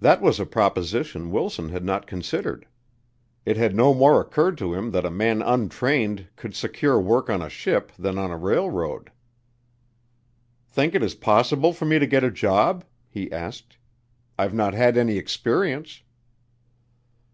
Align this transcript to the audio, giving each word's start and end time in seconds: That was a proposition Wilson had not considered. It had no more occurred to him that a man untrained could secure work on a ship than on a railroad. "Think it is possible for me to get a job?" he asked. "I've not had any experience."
That 0.00 0.22
was 0.22 0.40
a 0.40 0.46
proposition 0.46 1.30
Wilson 1.30 1.68
had 1.68 1.84
not 1.84 2.06
considered. 2.06 2.66
It 3.44 3.58
had 3.58 3.76
no 3.76 3.92
more 3.92 4.18
occurred 4.18 4.56
to 4.56 4.72
him 4.72 4.90
that 4.92 5.04
a 5.04 5.10
man 5.10 5.42
untrained 5.42 6.28
could 6.34 6.54
secure 6.54 6.98
work 6.98 7.28
on 7.28 7.42
a 7.42 7.50
ship 7.50 7.92
than 7.98 8.16
on 8.16 8.30
a 8.30 8.38
railroad. 8.38 9.12
"Think 10.66 10.94
it 10.94 11.02
is 11.02 11.14
possible 11.14 11.74
for 11.74 11.84
me 11.84 11.98
to 11.98 12.06
get 12.06 12.24
a 12.24 12.30
job?" 12.30 12.86
he 13.06 13.30
asked. 13.30 13.76
"I've 14.38 14.54
not 14.54 14.72
had 14.72 14.96
any 14.96 15.18
experience." 15.18 16.00